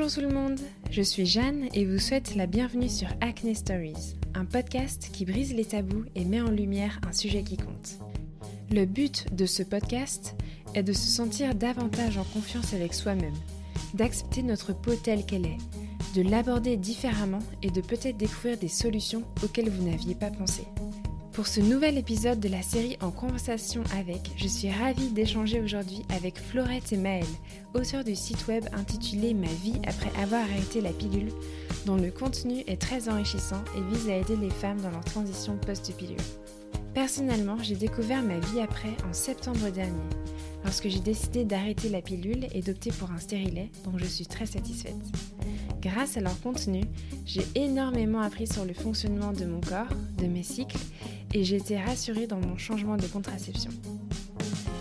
[0.00, 0.60] Bonjour tout le monde,
[0.92, 5.52] je suis Jeanne et vous souhaite la bienvenue sur Acne Stories, un podcast qui brise
[5.52, 7.98] les tabous et met en lumière un sujet qui compte.
[8.70, 10.36] Le but de ce podcast
[10.76, 13.34] est de se sentir davantage en confiance avec soi-même,
[13.94, 15.58] d'accepter notre peau telle qu'elle est,
[16.14, 20.62] de l'aborder différemment et de peut-être découvrir des solutions auxquelles vous n'aviez pas pensé.
[21.38, 26.02] Pour ce nouvel épisode de la série En conversation avec, je suis ravie d'échanger aujourd'hui
[26.12, 27.24] avec Florette et Maëlle,
[27.74, 31.30] auteurs du site web intitulé Ma vie après avoir arrêté la pilule,
[31.86, 35.56] dont le contenu est très enrichissant et vise à aider les femmes dans leur transition
[35.64, 36.16] post-pilule.
[36.92, 40.08] Personnellement, j'ai découvert ma vie après en septembre dernier,
[40.64, 44.46] lorsque j'ai décidé d'arrêter la pilule et d'opter pour un stérilet dont je suis très
[44.46, 44.96] satisfaite.
[45.80, 46.82] Grâce à leur contenu,
[47.24, 50.78] j'ai énormément appris sur le fonctionnement de mon corps, de mes cycles
[51.34, 53.70] et j'ai été rassurée dans mon changement de contraception.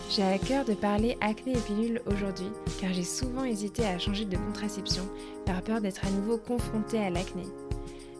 [0.09, 2.47] J'ai à cœur de parler acné et pilule aujourd'hui
[2.79, 5.03] car j'ai souvent hésité à changer de contraception
[5.45, 7.43] par peur d'être à nouveau confrontée à l'acné.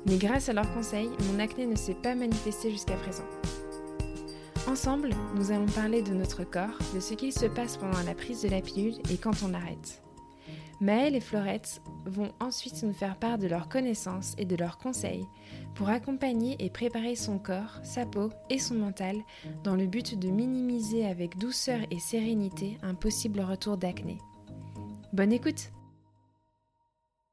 [0.06, 3.26] Mais grâce à leurs conseils, mon acné ne s'est pas manifesté jusqu'à présent.
[4.68, 8.42] Ensemble, nous allons parler de notre corps, de ce qu'il se passe pendant la prise
[8.42, 10.04] de la pilule et quand on arrête.
[10.82, 15.26] Maëlle et Florette vont ensuite nous faire part de leurs connaissances et de leurs conseils
[15.74, 19.16] pour accompagner et préparer son corps, sa peau et son mental
[19.64, 24.18] dans le but de minimiser avec douceur et sérénité un possible retour d'acné.
[25.14, 25.72] Bonne écoute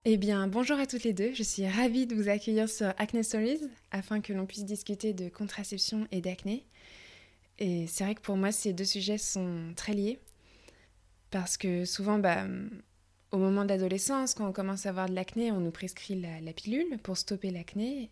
[0.05, 3.25] Eh bien, bonjour à toutes les deux, je suis ravie de vous accueillir sur Acne
[3.25, 3.61] Stories
[3.91, 6.65] afin que l'on puisse discuter de contraception et d'acné.
[7.59, 10.19] Et c'est vrai que pour moi, ces deux sujets sont très liés
[11.31, 12.47] parce que souvent, bah,
[13.33, 16.53] au moment de l'adolescence, quand on commence à avoir de l'acné, on nous prescrit la,
[16.53, 18.11] pilule pour stopper l'acné.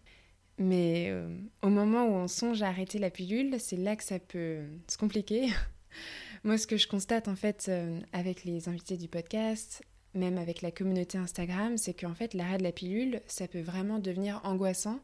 [0.59, 1.29] Mais euh,
[1.63, 4.99] au moment où on songe à arrêter la pilule, c'est là que ça peut se
[4.99, 5.49] compliquer.
[6.45, 9.83] Moi, ce que je constate en fait euh, avec les invités du podcast,
[10.15, 14.01] même avec la communauté Instagram, c'est qu'en fait l'arrêt de la pilule, ça peut vraiment
[14.01, 14.99] devenir angoissant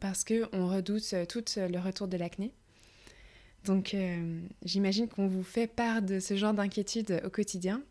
[0.00, 2.54] parce qu'on redoute euh, tout le retour de l'acné.
[3.68, 3.94] Donc
[4.64, 7.82] j'imagine qu'on vous fait part de ce genre d'inquiétude au quotidien.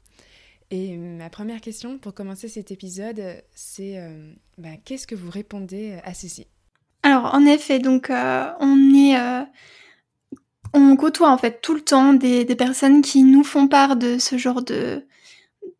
[0.69, 3.21] Et ma première question pour commencer cet épisode,
[3.53, 6.45] c'est euh, bah, qu'est-ce que vous répondez à ceci
[7.03, 9.43] Alors en effet, donc euh, on est, euh,
[10.73, 14.37] on côtoie en fait tout le temps des, personnes qui nous font part de ce
[14.37, 15.05] genre de,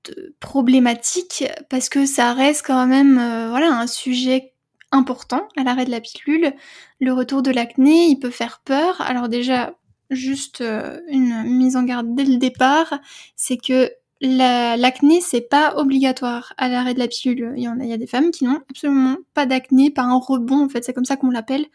[0.06, 3.16] de problématiques parce que ça reste quand même
[3.50, 4.53] voilà un sujet
[4.91, 6.53] important à l'arrêt de la pilule.
[7.02, 9.02] Le retour de l'acné, il peut faire peur.
[9.02, 9.75] Alors déjà,
[10.09, 13.00] juste une mise en garde dès le départ,
[13.35, 13.91] c'est que
[14.22, 17.53] l'acné, c'est pas obligatoire à l'arrêt de la pilule.
[17.56, 20.03] Il y, en a, il y a des femmes qui n'ont absolument pas d'acné, pas
[20.03, 21.66] un rebond, en fait, c'est comme ça qu'on l'appelle.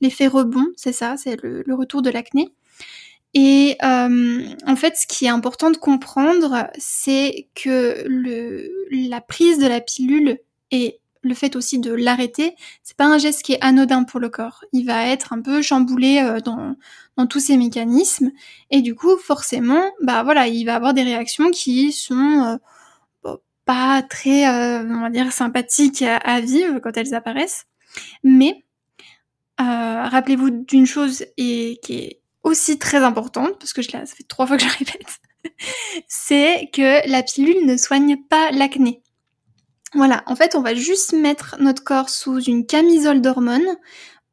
[0.00, 2.52] L'effet rebond, c'est ça, c'est le, retour de l'acné.
[3.34, 8.04] Et euh, en fait, ce qui est important de comprendre, c'est que
[8.90, 10.38] la prise de la pilule
[10.70, 14.28] est le fait aussi de l'arrêter, c'est pas un geste qui est anodin pour le
[14.28, 14.64] corps.
[14.72, 16.76] Il va être un peu chamboulé euh, dans,
[17.16, 18.30] dans tous ses mécanismes
[18.70, 22.58] et du coup, forcément, bah voilà, il va avoir des réactions qui sont
[23.24, 27.66] euh, pas très, euh, on va dire, sympathiques à, vivre quand elles apparaissent.
[28.24, 28.64] Mais
[29.58, 34.46] rappelez-vous d'une chose et qui est aussi très importante parce que je ça fait trois
[34.46, 35.20] fois que je répète,
[36.08, 39.02] c'est que la pilule ne soigne pas l'acné.
[39.94, 43.76] Voilà, en fait, on va juste mettre notre corps sous une camisole d'hormones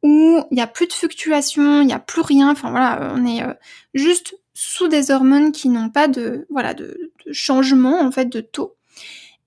[0.02, 2.50] où il n'y a plus de fluctuations, il n'y a plus rien.
[2.50, 3.52] Enfin voilà, on est euh,
[3.94, 8.76] juste sous des hormones qui n'ont pas de voilà de, changement en fait de taux.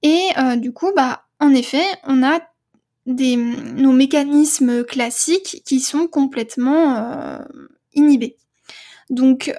[0.04, 2.40] Et euh, du coup, bah en effet, on a
[3.06, 7.40] nos mécanismes classiques qui sont complètement euh,
[7.94, 8.38] inhibés.
[9.10, 9.54] Donc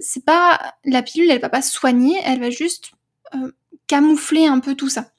[0.00, 2.92] c'est pas la pilule, elle va pas soigner, elle va juste
[3.86, 5.12] camoufler un peu tout ça.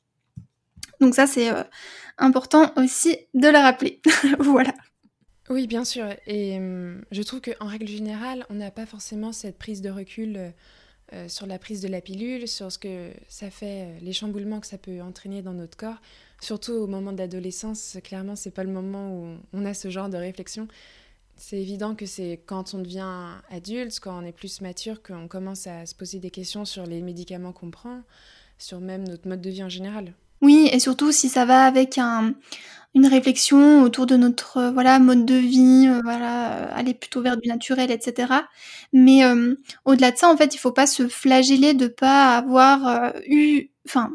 [1.02, 1.64] Donc ça, c'est euh,
[2.20, 4.00] important aussi de le rappeler.
[4.40, 4.74] voilà.
[5.50, 6.06] Oui, bien sûr.
[6.28, 10.38] Et hum, je trouve qu'en règle générale, on n'a pas forcément cette prise de recul
[10.38, 10.50] euh,
[11.14, 14.68] euh, sur la prise de la pilule, sur ce que ça fait, les chamboulements que
[14.68, 15.98] ça peut entraîner dans notre corps.
[16.40, 20.10] Surtout au moment de l'adolescence, clairement, c'est pas le moment où on a ce genre
[20.10, 20.68] de réflexion.
[21.36, 25.66] C'est évident que c'est quand on devient adulte, quand on est plus mature, qu'on commence
[25.66, 28.04] à se poser des questions sur les médicaments qu'on prend,
[28.60, 30.14] sur même notre mode de vie en général.
[30.42, 32.34] Oui, et surtout si ça va avec un,
[32.96, 37.22] une réflexion autour de notre euh, voilà mode de vie, euh, voilà, euh, aller plutôt
[37.22, 38.48] vers du naturel, etc.
[38.94, 39.22] Mais
[39.86, 44.12] au-delà de ça, en fait, il faut pas se flageller de pas avoir eu, enfin,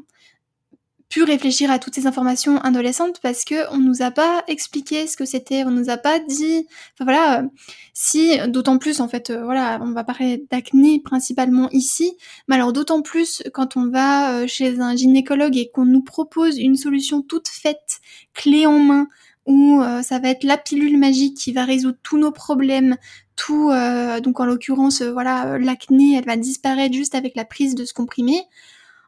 [1.08, 5.16] pu réfléchir à toutes ces informations adolescentes parce que on nous a pas expliqué ce
[5.16, 6.66] que c'était, on nous a pas dit.
[6.94, 7.48] Enfin voilà, euh,
[7.94, 12.16] si d'autant plus en fait, euh, voilà, on va parler d'acné principalement ici,
[12.48, 16.58] mais alors d'autant plus quand on va euh, chez un gynécologue et qu'on nous propose
[16.58, 18.00] une solution toute faite,
[18.34, 19.08] clé en main,
[19.46, 22.96] où ça va être la pilule magique qui va résoudre tous nos problèmes,
[23.36, 23.70] tout,
[24.20, 28.42] donc en l'occurrence, voilà, l'acné, elle va disparaître juste avec la prise de ce comprimé.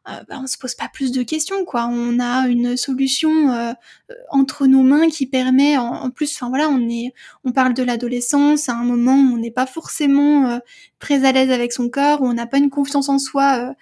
[0.08, 1.87] Euh, bah, on se pose pas plus de questions quoi.
[1.90, 3.72] On a une solution euh,
[4.10, 7.12] euh, entre nos mains qui permet en, plus enfin voilà, on est
[7.44, 10.60] on parle de l'adolescence à un moment où on n'est pas forcément
[10.99, 13.75] très à l'aise avec son corps, où on n'a pas une confiance en soi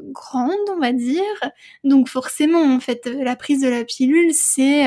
[0.00, 1.22] grande, on va dire.
[1.84, 4.86] Donc forcément en fait la prise de la pilule c'est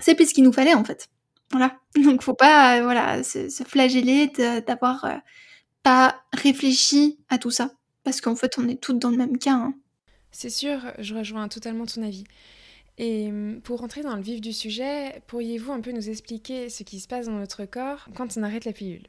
[0.00, 1.08] c'est plus ce qu'il nous fallait en fait.
[1.52, 1.78] Voilà.
[1.96, 4.32] Donc faut pas voilà se, se flageller
[4.66, 5.06] d'avoir
[5.82, 7.70] pas réfléchi à tout ça.
[8.04, 9.54] Parce qu'en fait, on est toutes dans le même cas.
[9.54, 9.74] Hein.
[10.30, 12.24] C'est sûr, je rejoins totalement ton avis.
[12.98, 16.82] Et hum, pour rentrer dans le vif du sujet, pourriez-vous un peu nous expliquer ce
[16.82, 19.06] qui se passe dans notre corps quand on arrête la pilule?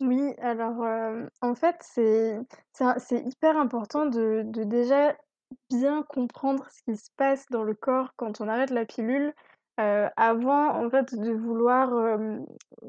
[0.00, 2.38] Oui, alors euh, en fait, c'est
[3.10, 5.16] hyper important de, de, déjà
[5.70, 9.32] bien comprendre ce qui se passe dans le corps quand on arrête la pilule
[9.80, 12.18] euh, avant en fait de vouloir,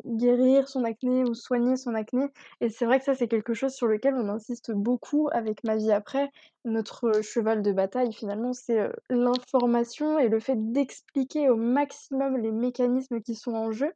[0.06, 2.28] guérir son acné ou soigner son acné
[2.62, 5.76] et c'est vrai que ça, c'est quelque chose sur lequel on insiste beaucoup avec Ma
[5.76, 6.30] vie après.
[6.64, 13.22] Notre, cheval de bataille finalement, c'est, l'information et le fait d'expliquer au maximum les mécanismes
[13.22, 13.92] qui sont en jeu.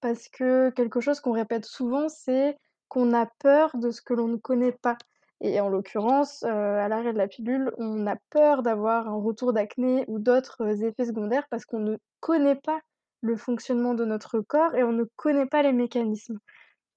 [0.00, 2.56] Parce que quelque chose qu'on répète souvent, c'est
[2.88, 4.98] qu'on a peur de ce que l'on ne connaît pas.
[5.44, 10.04] Et en l'occurrence, à l'arrêt de la pilule, on a peur d'avoir un retour d'acné
[10.06, 12.80] ou d'autres, effets secondaires parce qu'on ne connaît pas
[13.22, 16.38] le fonctionnement de notre corps et on ne connaît pas les mécanismes.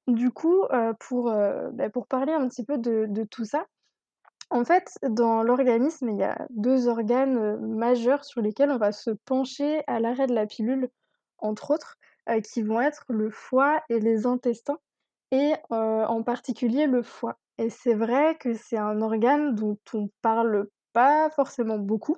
[0.08, 0.64] Du coup,
[1.00, 1.34] pour,
[1.74, 3.66] bah, pour parler un petit peu de tout ça,
[4.52, 9.10] en fait, dans l'organisme, il y a deux organes, majeurs sur lesquels on va se
[9.26, 10.90] pencher à l'arrêt de la pilule,
[11.40, 11.98] entre autres,
[12.44, 14.78] qui vont être le foie et les intestins
[15.32, 17.40] et en particulier le foie.
[17.58, 22.18] Et c'est vrai que c'est un organe dont on parle pas forcément beaucoup,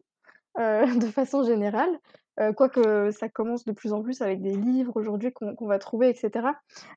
[0.60, 2.00] euh, de façon générale,
[2.40, 6.10] euh, quoique ça commence de plus en plus avec des livres aujourd'hui qu'on va trouver
[6.10, 6.48] etc.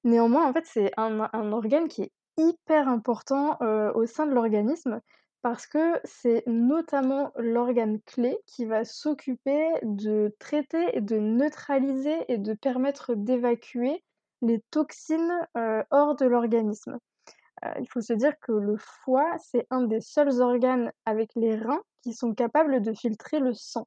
[0.04, 5.00] Néanmoins, en fait, c'est un organe qui est hyper important, euh, au sein de l'organisme
[5.43, 12.36] parce que c'est notamment l'organe clé qui va s'occuper de traiter et de neutraliser et
[12.36, 14.04] de permettre d'évacuer
[14.43, 15.32] les toxines,
[15.90, 16.98] hors de l'organisme.
[17.64, 21.56] Euh, il faut se dire que le foie, c'est un des seuls organes avec les
[21.56, 23.86] reins qui sont capables de filtrer le sang.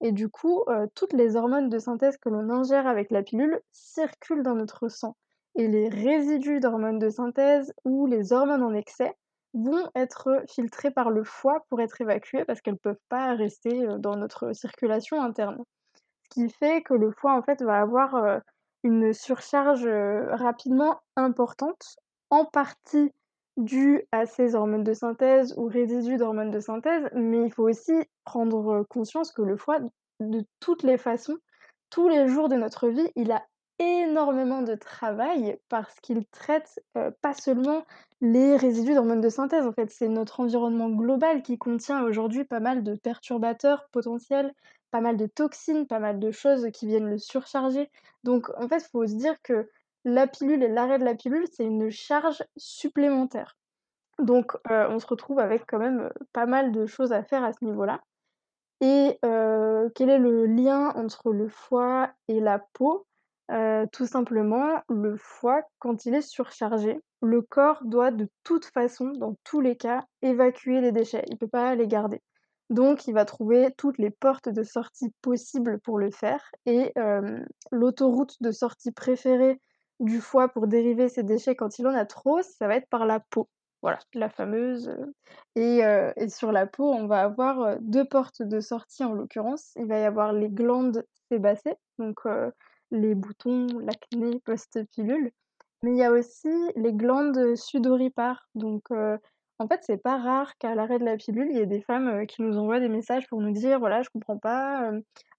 [0.00, 3.60] Et du coup, euh, toutes les hormones de synthèse que l'on ingère avec la pilule
[3.72, 5.16] circulent dans notre sang.
[5.54, 9.14] Et les résidus d'hormones de synthèse ou les hormones en excès
[9.54, 13.86] vont être filtrés par le foie pour être évacués parce qu'elles ne peuvent pas rester
[13.86, 15.62] euh, dans notre circulation interne.
[16.24, 18.40] Ce qui fait que le foie en fait va avoir
[18.82, 19.86] une surcharge
[20.32, 21.96] rapidement importante
[22.30, 23.12] en partie
[23.56, 27.94] dû à ces hormones de synthèse ou résidus d'hormones de synthèse, mais il faut aussi
[28.24, 29.78] prendre conscience que le foie,
[30.20, 31.36] de toutes les façons,
[31.90, 33.44] tous les jours de notre vie, il a
[33.78, 36.80] énormément de travail parce qu'il traite
[37.20, 37.84] pas seulement
[38.20, 39.66] les résidus d'hormones de synthèse.
[39.66, 44.52] En fait, c'est notre environnement global qui contient aujourd'hui pas mal de perturbateurs potentiels,
[44.90, 47.90] pas mal de toxines, pas mal de choses qui viennent le surcharger.
[48.22, 49.68] Donc, en fait, il faut se dire que
[50.04, 53.56] la pilule et l'arrêt de la pilule, c'est une charge supplémentaire.
[54.18, 57.44] Donc, euh, on se retrouve avec quand même, euh, pas mal de choses à faire
[57.44, 58.00] à ce niveau-là
[58.80, 63.06] et euh, quel est le lien entre le foie et la peau?
[63.92, 69.36] tout simplement, le foie, quand il est surchargé, le corps doit de toute façon, dans
[69.44, 71.22] tous les cas, évacuer les déchets.
[71.26, 72.22] Il ne peut pas les garder.
[72.70, 76.94] Donc il va trouver toutes les portes de sortie possibles pour le faire et
[77.70, 79.60] l'autoroute de sortie préférée
[80.00, 83.06] du foie pour dériver ses déchets quand il en a trop, ça va être par
[83.06, 83.48] la peau.
[83.82, 84.90] Voilà, la fameuse.
[85.56, 85.80] Et,
[86.16, 89.72] et sur la peau, on va avoir deux portes de sortie en l'occurrence.
[89.76, 92.20] Il va y avoir les glandes sébacées, donc
[92.90, 95.32] les boutons, l'acné post-pilule.
[95.82, 98.48] Mais il y a aussi les glandes sudoripares.
[98.54, 98.84] Donc
[99.58, 102.26] en fait, c'est pas rare qu'à l'arrêt de la pilule, il y ait des femmes
[102.26, 104.90] qui nous envoient des messages pour nous dire voilà, je comprends pas,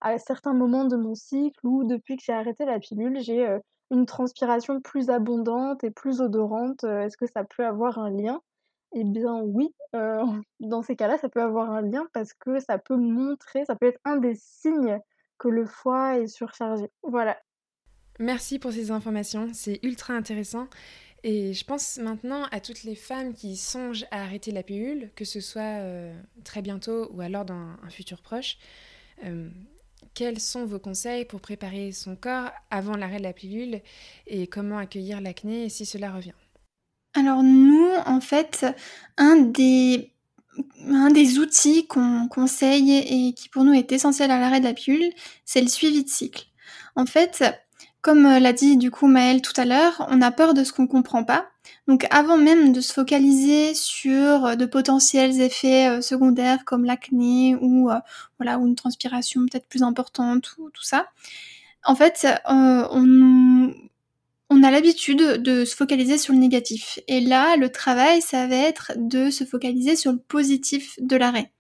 [0.02, 3.60] à certains moments de mon cycle ou depuis que j'ai arrêté la pilule, j'ai
[3.92, 8.42] une transpiration plus abondante et plus odorante, est-ce que ça peut avoir un lien?
[8.94, 9.74] Eh bien oui,
[10.62, 13.88] dans ces cas-là, ça peut avoir un lien parce que ça peut montrer, ça peut
[13.88, 15.00] être un des signes
[15.38, 16.90] que le foie est surchargé.
[17.04, 17.38] Voilà.
[18.20, 20.68] Merci pour ces informations, c'est ultra intéressant
[21.28, 25.26] Et je pense maintenant à toutes les femmes qui songent à arrêter la pilule, que
[25.26, 25.82] ce soit
[26.44, 28.58] très bientôt ou alors dans un futur proche.
[30.14, 33.82] quels sont vos conseils pour préparer son corps avant l'arrêt de la pilule
[34.28, 36.36] et comment accueillir l'acné si cela revient?
[37.16, 38.64] Alors nous, en fait,
[39.18, 40.12] un des
[40.86, 44.76] un des outils qu'on conseille et qui pour nous est essentiel à l'arrêt de la
[44.76, 45.12] pilule,
[45.44, 46.46] c'est le suivi de cycle.
[46.96, 47.44] En fait,
[48.06, 50.86] comme l'a dit du coup Maëlle tout à l'heure, on a peur de ce qu'on
[50.86, 51.48] comprend pas.
[51.88, 57.90] Donc avant même de se focaliser sur de potentiels effets euh, secondaires comme l'acné ou
[57.90, 57.96] euh,
[58.38, 61.08] voilà ou une transpiration peut-être plus importante ou tout ça,
[61.84, 63.74] en fait, euh, on,
[64.52, 67.00] on a l'habitude de se focaliser sur le négatif.
[67.08, 71.52] Et là, le travail, ça va être de se focaliser sur le positif de l'arrêt.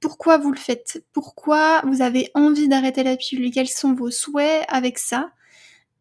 [0.00, 1.02] Pourquoi vous le faites?
[1.14, 3.50] Pourquoi vous avez envie d'arrêter la pilule?
[3.50, 5.30] Quels sont vos souhaits avec ça?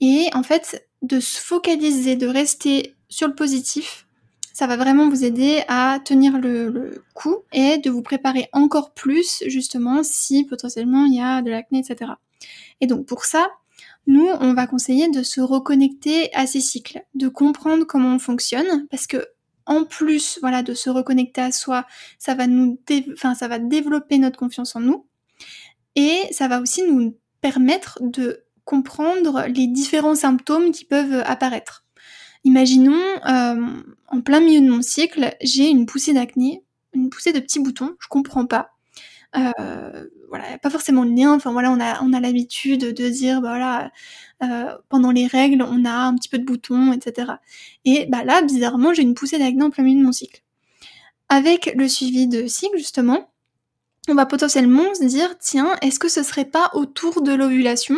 [0.01, 4.07] Et en fait, de se focaliser, de rester sur le positif,
[4.53, 9.43] ça va vraiment vous aider à tenir le, coup et de vous préparer encore plus
[9.45, 12.13] justement si potentiellement il y a de l'acné, etc.
[12.81, 13.47] Et donc pour ça,
[14.07, 18.87] nous, on va conseiller de se reconnecter à ces cycles, de comprendre comment on fonctionne,
[18.89, 19.27] parce que
[19.67, 21.85] en plus, voilà, de se reconnecter à soi,
[22.17, 22.79] ça va nous,
[23.13, 25.05] enfin, ça va développer notre confiance en nous,
[25.95, 31.85] et ça va aussi nous permettre de comprendre les différents symptômes qui peuvent apparaître.
[32.43, 33.55] Imaginons, euh,
[34.09, 37.95] en plein milieu de mon cycle, j'ai une poussée d'acné, une poussée de petits boutons,
[37.99, 38.71] je comprends pas.
[39.37, 41.33] Euh, voilà, pas forcément de lien.
[41.33, 43.91] Enfin voilà, on a l'habitude de dire bah voilà,
[44.43, 47.33] euh, pendant les règles, on a un petit peu de boutons, etc.
[47.85, 50.43] Et bah là, bizarrement, j'ai une poussée d'acné en plein milieu de mon cycle.
[51.29, 53.29] Avec le suivi de cycle justement,
[54.09, 57.97] on va potentiellement se dire tiens, est-ce que ce serait pas autour de l'ovulation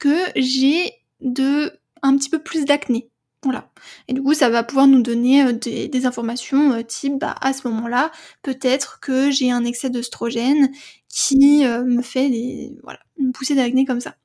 [0.00, 3.10] que j'ai de un petit peu plus d'acné
[3.42, 3.70] voilà.
[4.06, 7.52] Et du coup, ça va pouvoir nous donner euh, des, informations euh, type, bah, à
[7.52, 10.70] ce moment-là, peut-être que j'ai un excès d'œstrogène
[11.08, 14.16] qui euh, me fait des, voilà, une poussée d'acné comme ça.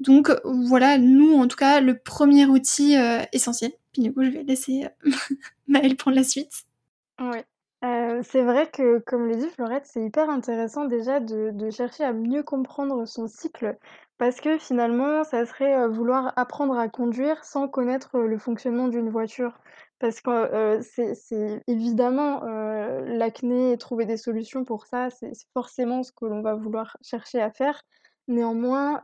[0.00, 2.96] Donc voilà, nous, en tout cas, le premier outil
[3.32, 3.70] essentiel.
[3.92, 4.88] Puis du coup, je vais laisser
[5.68, 6.64] Maëlle prendre la suite.
[7.82, 7.88] Oui.
[8.22, 12.12] c'est vrai que, comme le dit Florette, c'est hyper intéressant déjà de, de chercher à
[12.12, 13.76] mieux comprendre son cycle
[14.18, 19.58] parce que finalement, ça serait, vouloir apprendre à conduire sans connaître, le fonctionnement d'une voiture.
[19.98, 22.40] Parce que, c'est évidemment,
[23.04, 27.40] l'acné et trouver des solutions pour ça, c'est forcément ce que l'on va vouloir chercher
[27.40, 27.82] à faire.
[28.28, 29.00] Néanmoins,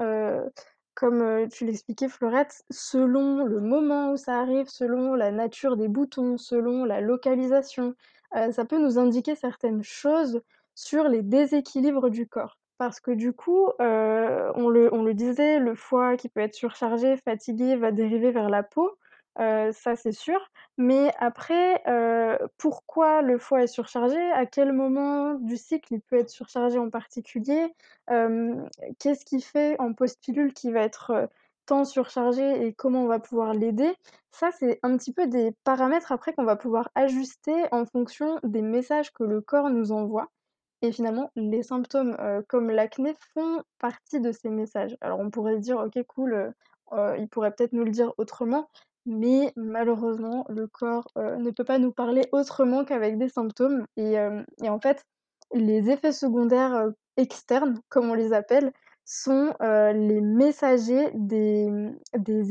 [0.99, 6.37] comme, tu l'expliquais Fleurette, selon le moment où ça arrive, selon la nature des boutons,
[6.39, 7.95] selon la localisation,
[8.33, 10.43] ça peut nous indiquer certaines choses
[10.75, 12.59] sur les déséquilibres du corps.
[12.79, 17.93] Parce que du coup, on le disait, le foie qui peut être surchargé, fatigué, va
[17.93, 18.91] dériver vers la peau,
[19.39, 20.41] ça c'est sûr.
[20.77, 21.83] Mais après,
[22.59, 24.19] pourquoi le foie est surchargé?
[24.33, 27.75] À quel moment du cycle il peut être surchargé en particulier?
[28.99, 31.29] Qu'est-ce qui fait en post-pilule qu'il va être,
[31.67, 33.95] tant surchargé et comment on va pouvoir l'aider?
[34.33, 38.63] Ça, c'est un petit peu des paramètres après qu'on va pouvoir ajuster en fonction des
[38.63, 40.29] messages que le corps nous envoie.
[40.81, 42.17] Et finalement, les symptômes,
[42.49, 44.97] comme l'acné font partie de ces messages.
[45.01, 46.53] Alors on pourrait dire: «OK cool,
[46.93, 48.69] il pourrait peut-être nous le dire autrement»,
[49.07, 54.17] mais malheureusement le corps, heu, ne peut pas nous parler autrement qu'avec des symptômes et
[54.63, 55.05] et en fait,
[55.55, 58.73] les effets secondaires, heu, externes, comme on les appelle,
[59.05, 61.71] sont, les messagers des,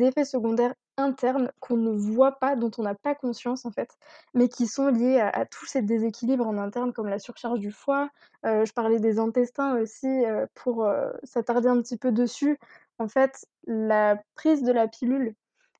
[0.01, 3.89] effets secondaires internes qu'on ne voit pas, dont on n'a pas conscience en fait,
[4.33, 7.71] mais qui sont liés à, à tous ces déséquilibres en interne comme la surcharge du
[7.71, 8.09] foie.
[8.45, 12.57] Euh, je parlais des intestins aussi euh, pour euh, s'attarder un petit peu dessus.
[12.99, 15.35] En fait, la prise de la pilule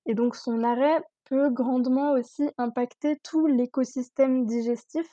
[0.07, 5.07] et donc son arrêt peut grandement aussi impacter tout l'écosystème digestif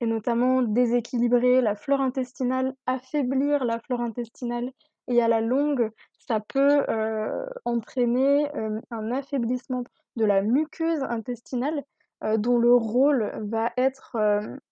[0.00, 4.70] et notamment déséquilibrer la flore intestinale, affaiblir la flore intestinale.
[5.08, 5.90] Et à la longue,
[6.26, 9.84] ça peut euh, entraîner euh, un affaiblissement
[10.16, 11.82] de la muqueuse intestinale
[12.24, 14.16] euh, dont le rôle va être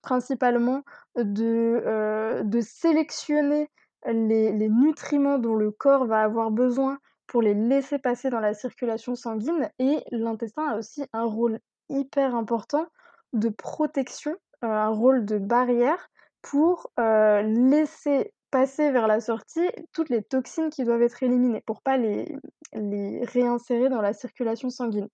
[0.03, 0.83] principalement
[1.17, 3.71] de, sélectionner
[4.07, 9.15] les, nutriments dont le corps va avoir besoin pour les laisser passer dans la circulation
[9.15, 9.71] sanguine.
[9.79, 12.87] Et l'intestin a aussi un rôle hyper important
[13.33, 16.09] de protection, un rôle de barrière
[16.43, 21.97] pour laisser passer vers la sortie toutes les toxines qui doivent être éliminées pour pas
[21.97, 22.27] les,
[22.73, 25.09] réinsérer dans la circulation sanguine.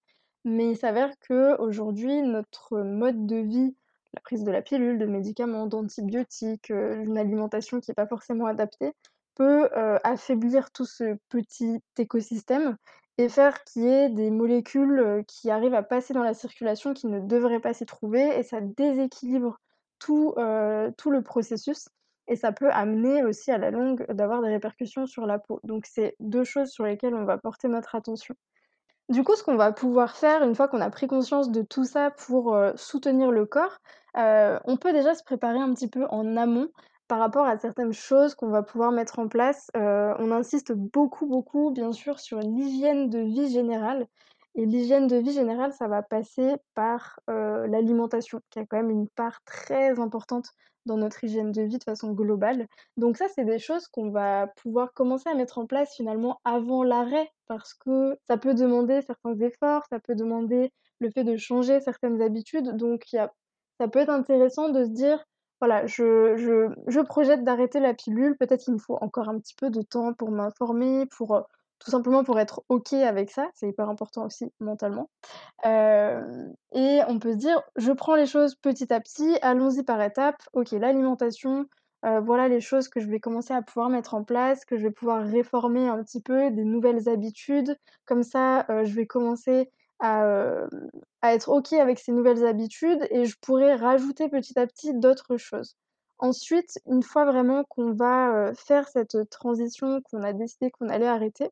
[0.45, 3.75] Mais il s'avère qu'aujourd'hui, notre mode de vie,
[4.15, 8.47] la prise de la pilule, de médicaments, d'antibiotiques, euh, une alimentation qui n'est pas forcément
[8.47, 8.93] adaptée,
[9.35, 9.69] peut
[10.05, 12.77] affaiblir tout ce petit écosystème
[13.19, 17.07] et faire qu'il y ait des molécules qui arrivent à passer dans la circulation qui
[17.07, 19.59] ne devraient pas s'y trouver et ça déséquilibre
[19.99, 20.35] tout,
[20.97, 21.89] tout le processus
[22.29, 25.61] et ça peut amener aussi à la longue d'avoir des répercussions sur la peau.
[25.65, 28.35] Donc c'est deux choses sur lesquelles on va porter notre attention.
[29.09, 31.85] Du coup, ce qu'on va pouvoir faire une fois qu'on a pris conscience de tout
[31.85, 33.79] ça pour soutenir le corps,
[34.15, 36.69] on peut déjà se préparer un petit peu en amont
[37.13, 39.71] par rapport à certaines choses qu'on va pouvoir mettre en place.
[39.75, 44.07] on insiste beaucoup, beaucoup, bien sûr, sur l'hygiène de vie générale.
[44.55, 49.11] Et l'hygiène de vie générale, ça va passer par l'alimentation, qui a quand même une
[49.11, 50.53] part très importante
[50.87, 52.67] dans notre hygiène de vie de façon globale.
[52.97, 56.83] Donc ça, c'est des choses qu'on va pouvoir commencer à mettre en place finalement avant
[56.83, 61.79] l'arrêt, parce que ça peut demander certains efforts, ça peut demander le fait de changer
[61.81, 62.75] certaines habitudes.
[62.75, 65.23] Donc ça peut être intéressant de se dire,
[65.63, 69.55] voilà, je, je, je projette d'arrêter la pilule, peut-être qu'il me faut encore un petit
[69.55, 71.47] peu de temps pour m'informer, pour
[71.79, 75.09] tout simplement pour être OK avec ça, c'est hyper important aussi mentalement.
[75.65, 80.43] et on peut se dire, je prends les choses petit à petit, allons-y par étapes.
[80.53, 81.67] OK, l'alimentation,
[82.03, 84.91] voilà les choses que je vais commencer à pouvoir mettre en place, que je vais
[84.91, 87.77] pouvoir réformer un petit peu, des nouvelles habitudes.
[88.05, 89.71] Comme ça, je vais commencer
[90.03, 90.67] à,
[91.23, 95.39] à être OK avec ces nouvelles habitudes et je pourrais rajouter petit à petit d'autres
[95.39, 95.77] choses.
[96.19, 101.49] Ensuite, une fois vraiment qu'on va faire cette transition, qu'on a décidé qu'on allait arrêter,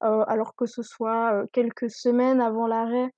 [0.00, 3.10] alors que ce soit quelques semaines avant l'arrêt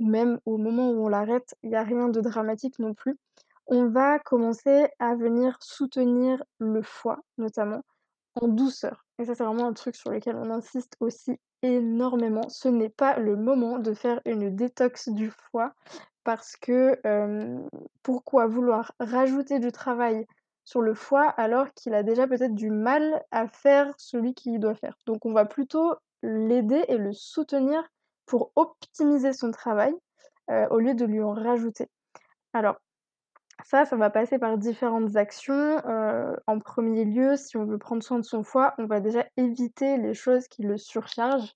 [0.00, 3.16] ou même au moment où on l'arrête, il n'y a rien de dramatique non plus.
[3.66, 7.82] On va commencer à venir soutenir le foie, notamment,
[8.34, 9.04] en douceur.
[9.18, 12.48] Et ça, c'est vraiment un truc sur lequel on insiste aussi énormément.
[12.48, 15.72] Ce n'est pas le moment de faire une détox du foie
[16.24, 17.00] parce que
[18.02, 20.26] pourquoi vouloir rajouter du travail
[20.64, 24.74] sur le foie alors qu'il a déjà peut-être du mal à faire celui qu'il doit
[24.74, 24.96] faire?
[25.06, 27.82] Donc on va plutôt l'aider et le soutenir
[28.26, 29.92] pour optimiser son travail
[30.70, 31.88] au lieu de lui en rajouter.
[32.52, 32.76] Alors,
[33.64, 35.78] ça, ça va passer par différentes actions.
[35.86, 39.26] Euh, en premier lieu, si on veut prendre soin de son foie, on va déjà
[39.36, 41.54] éviter les choses qui le surchargent.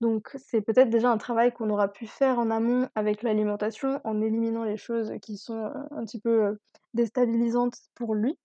[0.00, 4.20] Donc, c'est peut-être déjà un travail qu'on aura pu faire en amont avec l'alimentation, en
[4.20, 6.58] éliminant les choses qui sont euh, un petit peu
[6.94, 8.38] déstabilisantes pour lui.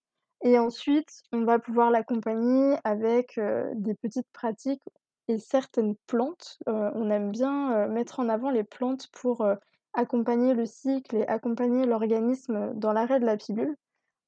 [0.44, 3.40] Et ensuite, on va pouvoir l'accompagner avec
[3.76, 4.84] des petites pratiques
[5.28, 9.48] et certaines plantes, on aime bien, mettre en avant les plantes pour,
[9.96, 13.76] accompagner le cycle et accompagner l'organisme dans l'arrêt de la pilule.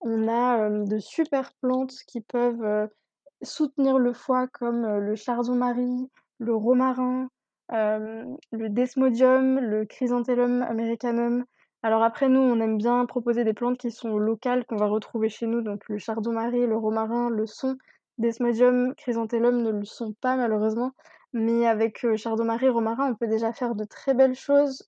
[0.01, 2.89] On a, de super plantes qui peuvent,
[3.41, 7.29] soutenir le foie comme, le chardon-marie, le romarin,
[7.69, 11.45] le desmodium, le chrysanthellum americanum.
[11.83, 15.29] Alors après nous, on aime bien proposer des plantes qui sont locales, qu'on va retrouver
[15.29, 17.77] chez nous, donc le chardon-marie, le romarin, le son.
[18.17, 20.91] Desmodium, chrysanthellum ne le sont pas malheureusement,
[21.33, 24.83] mais avec euh, chardon-marie, romarin, on peut déjà faire de très belles choses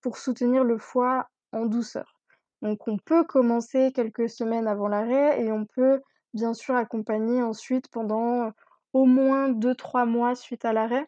[0.00, 2.20] pour soutenir le foie en douceur.
[2.62, 6.00] Donc on peut commencer quelques semaines avant l'arrêt et on peut
[6.34, 8.52] bien sûr accompagner ensuite pendant
[8.92, 11.06] au moins 2-3 mois suite à l'arrêt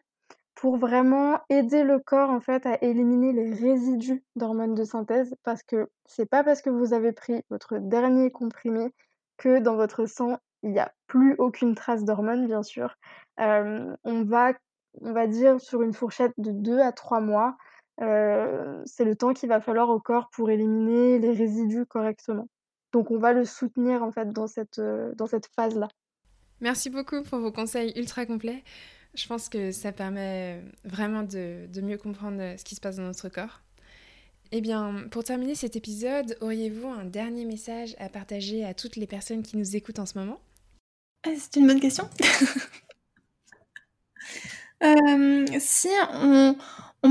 [0.55, 5.63] pour vraiment aider le corps en fait à éliminer les résidus d'hormones de synthèse parce
[5.63, 8.93] que c'est pas parce que vous avez pris votre dernier comprimé
[9.37, 12.95] que dans votre sang il n'y a plus aucune trace d'hormones, bien sûr.
[13.37, 14.53] on, va,
[15.01, 17.57] on va dire sur une fourchette de 2 à 3 mois,
[17.99, 22.47] c'est le temps qu'il va falloir au corps pour éliminer les résidus correctement.
[22.91, 25.87] Donc on va le soutenir en fait dans cette, dans cette phase-là.
[26.61, 28.63] Merci beaucoup pour vos conseils ultra complets.
[29.15, 33.03] Je pense que ça permet vraiment de, de mieux comprendre ce qui se passe dans
[33.03, 33.61] notre corps.
[34.55, 39.07] Eh bien, pour terminer cet épisode, auriez-vous un dernier message à partager à toutes les
[39.07, 40.39] personnes qui nous écoutent en ce moment?
[41.25, 42.07] Ah, c'est une bonne question.
[44.81, 46.57] Euh, si on,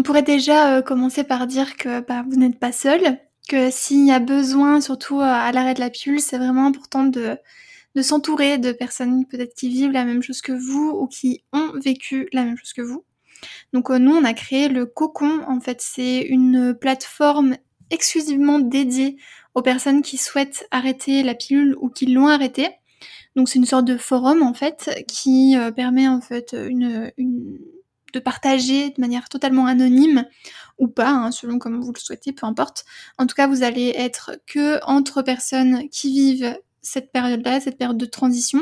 [0.00, 4.10] pourrait déjà euh, commencer par dire que bah, vous n'êtes pas seul, que s'il y
[4.10, 7.36] a besoin, surtout euh, à l'arrêt de la pilule, c'est vraiment important de,
[8.00, 12.28] s'entourer de personnes peut-être qui vivent la même chose que vous ou qui ont vécu
[12.32, 13.04] la même chose que vous.
[13.74, 15.42] Donc nous, on a créé le Cocon.
[15.46, 17.56] En fait, c'est une plateforme
[17.90, 19.18] exclusivement dédiée
[19.54, 22.70] aux personnes qui souhaitent arrêter la pilule ou qui l'ont arrêtée.
[23.36, 27.12] Donc c'est une sorte de forum en fait qui euh, permet en fait une,
[28.12, 30.26] de partager de manière totalement anonyme
[30.78, 32.84] ou pas, hein, selon comme vous le souhaitez, peu importe.
[33.18, 37.96] En tout cas, vous allez être que entre personnes qui vivent cette période-là, cette période
[37.96, 38.58] de transition.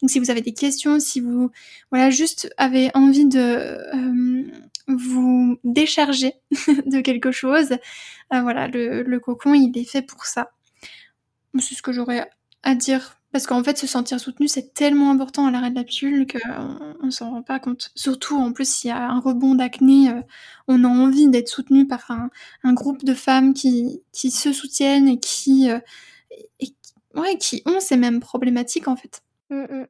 [0.00, 1.50] Donc si vous avez des questions, si vous
[1.90, 4.44] voilà juste avez envie de euh,
[4.86, 6.34] vous décharger
[6.86, 7.72] de quelque chose,
[8.32, 10.52] euh, voilà le, le, cocon il est fait pour ça.
[11.58, 12.28] C'est ce que j'aurais
[12.62, 15.82] à dire Parce qu'en fait, se sentir soutenu, c'est tellement important à l'arrêt de la
[15.82, 17.90] pilule qu'on on, s'en rend pas compte.
[17.96, 20.20] Surtout, en plus, s'il y a un rebond d'acné, euh,
[20.68, 25.18] on a envie d'être soutenu par un, groupe de femmes qui, qui se soutiennent et
[25.18, 25.80] qui, euh,
[27.16, 29.20] ouais, qui ont ces mêmes problématiques, en fait.
[29.50, 29.82] Mmh.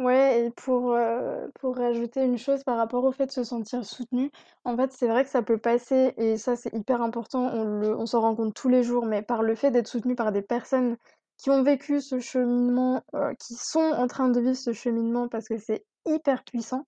[0.00, 3.84] Ouais et pour, heu, pour rajouter une chose par rapport au fait de se sentir
[3.84, 4.32] soutenu,
[4.64, 8.06] en fait, c'est vrai que ça peut passer et ça, c'est hyper important, on on
[8.06, 10.96] s'en rend compte tous les jours, mais par le fait d'être soutenu par des personnes
[11.42, 15.48] qui ont vécu ce cheminement, heu, qui sont en train de vivre ce cheminement parce
[15.48, 16.86] que c'est hyper puissant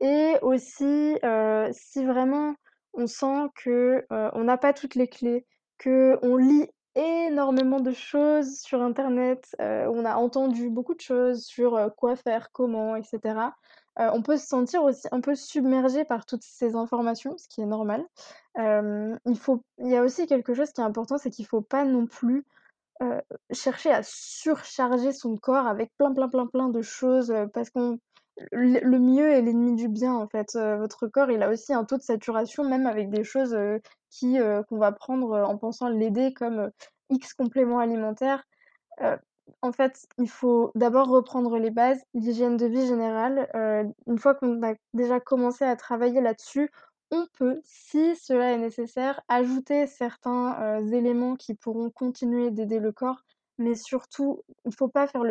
[0.00, 2.54] et aussi, heu, si vraiment
[2.94, 5.46] on sent que, heu, on n'a pas toutes les clés,
[5.82, 12.16] qu'on lit énormément de choses sur internet, on a entendu beaucoup de choses sur, quoi
[12.16, 13.54] faire, comment et cetera.
[14.00, 17.60] Heu, on peut se sentir aussi un peu submergé par toutes ces informations, ce qui
[17.62, 18.06] est normal.
[18.58, 21.84] Il faut il y a aussi quelque chose qui est important, c'est qu'il faut pas
[21.84, 22.44] non plus,
[23.50, 27.98] chercher à surcharger son corps avec plein, plein, plein, plein de choses, parce qu'on
[28.52, 30.54] le mieux est l'ennemi du bien, en fait.
[30.54, 33.56] Votre corps, il a aussi un taux de saturation, même avec des choses,
[34.10, 36.70] qui, qu'on va prendre, en pensant l'aider comme,
[37.10, 38.44] X compléments alimentaires.
[39.62, 43.48] En fait, il faut d'abord reprendre les bases, l'hygiène de vie générale.
[44.06, 46.70] Une fois qu'on a déjà commencé à travailler là-dessus,
[47.10, 52.92] on peut, si cela est nécessaire, ajouter certains, heu, éléments qui pourront continuer d'aider le
[52.92, 53.22] corps.
[53.58, 55.24] Mais surtout, il faut pas faire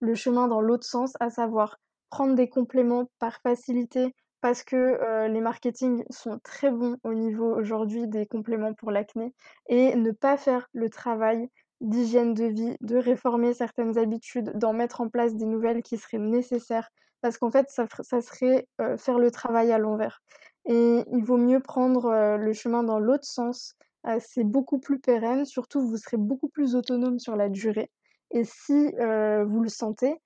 [0.00, 1.78] le chemin dans l'autre sens, à savoir
[2.10, 7.54] prendre des compléments par facilité parce que, heu, les marketings sont très bons au niveau
[7.56, 9.32] aujourd'hui des compléments pour l'acné
[9.68, 11.48] et ne pas faire le travail
[11.80, 16.18] d'hygiène de vie, de réformer certaines habitudes, d'en mettre en place des nouvelles qui seraient
[16.18, 16.90] nécessaires
[17.22, 17.86] parce qu'en fait ça
[18.20, 20.20] serait, heu, faire le travail à l'envers
[20.66, 23.74] et il vaut mieux prendre, heu, le chemin dans l'autre sens.
[24.06, 27.90] Heu, c'est beaucoup plus pérenne, surtout vous serez beaucoup plus autonome sur la durée
[28.30, 30.20] et si, heu, vous le sentez,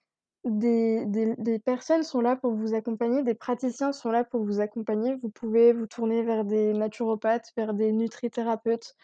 [0.44, 5.14] des des personnes sont là pour vous accompagner, des praticiens sont là pour vous accompagner.
[5.16, 8.94] Vous pouvez vous tourner vers des naturopathes, vers des nutrithérapeutes,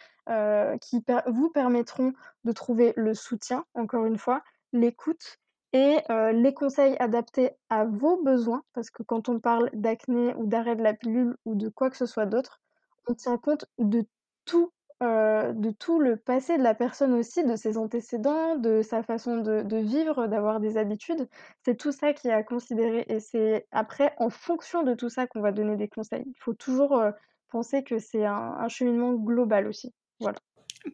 [0.80, 2.12] qui vous permettront
[2.44, 4.42] de trouver le soutien, encore une fois,
[4.72, 5.38] l'écoute
[5.74, 8.62] et heu, les conseils adaptés à vos besoins.
[8.72, 11.98] Parce que quand on parle d'acné ou d'arrêt de la pilule ou de quoi que
[11.98, 12.62] ce soit d'autre,
[13.06, 14.06] on tient compte de
[14.46, 19.02] tout heu, de tout le passé de la personne aussi, de ses antécédents, de sa
[19.02, 21.28] façon de vivre, d'avoir des habitudes.
[21.64, 25.26] C'est tout ça qui est à considérer et c'est après en fonction de tout ça
[25.26, 26.22] qu'on va donner des conseils.
[26.26, 27.12] Il faut toujours, heu,
[27.50, 29.92] penser que c'est un cheminement global aussi.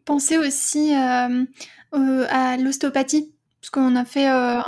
[0.05, 1.29] Pensez aussi, à
[2.59, 4.65] l'ostéopathie, parce qu'on a fait, un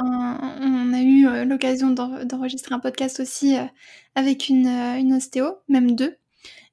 [0.61, 3.69] on a eu, heu, l'occasion d'en d'enregistrer un podcast aussi, heu,
[4.15, 4.69] avec une,
[5.15, 6.17] ostéo, même 2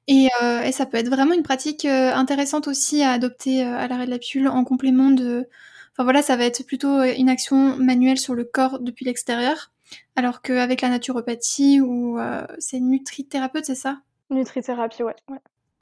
[0.08, 0.28] et
[0.72, 4.48] ça peut être vraiment une pratique, intéressante aussi à adopter, à l'arrêt de la pilule
[4.48, 5.48] en complément de
[5.92, 9.72] enfin voilà, ça va être plutôt, une action manuelle sur le corps depuis l'extérieur,
[10.16, 12.18] alors qu'avec la naturopathie ou
[12.58, 14.00] c'est nutrithérapeute, c'est ça?
[14.30, 15.38] Nutrithérapie, ouais, ouais.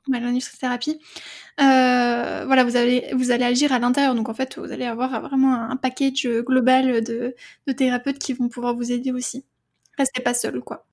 [0.08, 1.00] Ouais, la nutrithérapie.
[1.60, 5.76] Heu, voilà, vous allez agir à l'intérieur, donc en fait, vous allez avoir vraiment un
[5.76, 7.34] package, global de
[7.66, 9.44] de thérapeutes qui vont pouvoir vous aider aussi.
[9.98, 10.86] Restez pas seul, quoi.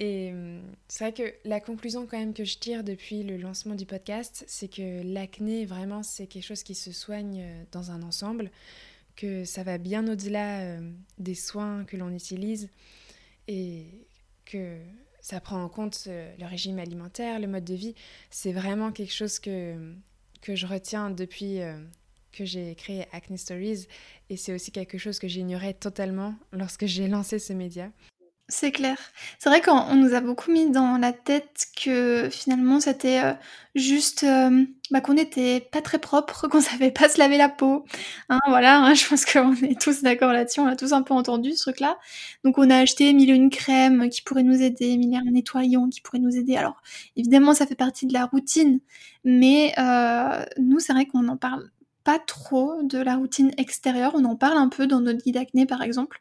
[0.00, 3.74] Et mmh, c'est vrai que la conclusion quand même que je tire depuis le lancement
[3.74, 8.02] du podcast, c'est que l'acné, vraiment, c'est quelque chose qui se soigne euh, dans un
[8.02, 8.50] ensemble,
[9.14, 12.70] que ça va bien au-delà euh, des soins que l'on utilise
[13.46, 13.86] et
[14.46, 14.78] que
[15.20, 17.94] ça prend en compte euh, le régime alimentaire, le mode de vie.
[18.30, 19.94] C'est vraiment quelque chose que,
[20.40, 21.60] que je retiens depuis
[22.32, 23.86] que j'ai créé Acne Stories
[24.28, 27.90] et c'est aussi quelque chose que j'ignorais totalement lorsque j'ai lancé ce média.
[28.50, 28.98] C'est clair.
[29.38, 33.32] C'est vrai qu'on nous a beaucoup mis dans la tête que finalement c'était euh,
[33.76, 37.84] juste euh, bah, qu'on n'était pas très propre, qu'on savait pas se laver la peau.
[38.28, 41.14] Hein, voilà, hein, je pense qu'on est tous d'accord là-dessus, on a tous un peu
[41.14, 41.96] entendu ce truc-là.
[42.44, 46.00] Donc on a acheté mille une crème qui pourrait nous aider, mille un nettoyant qui
[46.00, 46.56] pourrait nous aider.
[46.56, 46.82] Alors
[47.16, 48.80] évidemment ça fait partie de la routine,
[49.24, 51.70] mais euh, nous c'est vrai qu'on en parle
[52.04, 55.66] pas trop de la routine extérieure, on en parle un peu dans notre guide acné
[55.66, 56.20] par exemple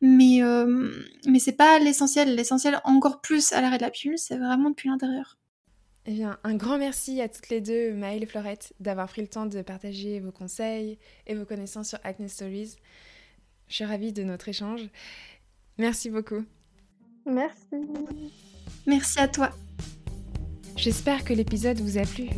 [0.00, 0.92] mais, euh,
[1.26, 2.34] mais c'est pas l'essentiel.
[2.34, 5.38] L'essentiel, encore plus à l'arrêt de la pilule, c'est vraiment depuis l'intérieur.
[6.06, 9.28] Eh bien, un grand merci à toutes les deux, Maëlle et Florette, d'avoir pris le
[9.28, 12.76] temps de partager vos conseils et vos connaissances sur Acne Stories.
[13.68, 14.88] Je suis ravie de notre échange.
[15.76, 16.44] Merci beaucoup.
[17.26, 17.76] Merci.
[18.86, 19.50] Merci à toi.
[20.76, 22.30] J'espère que l'épisode vous a plu.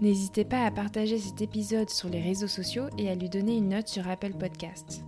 [0.00, 3.68] N'hésitez pas à partager cet épisode sur les réseaux sociaux et à lui donner une
[3.68, 5.04] note sur Apple Podcast.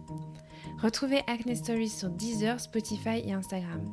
[0.81, 3.91] Retrouvez Acne Stories sur Deezer, Spotify et Instagram.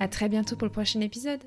[0.00, 1.44] À très bientôt pour le prochain épisode.